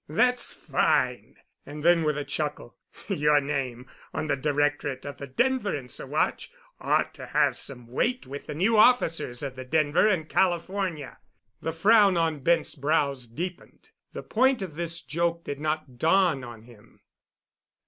[0.09, 2.75] "That's fine!" And then with a chuckle,
[3.07, 3.85] "Your name
[4.15, 8.55] on the directorate of the Denver and Saguache ought to have some weight with the
[8.55, 11.19] new officers of the Denver and California."
[11.61, 13.89] The frown on Bent's brows deepened.
[14.11, 17.01] The point of this joke did not dawn on him.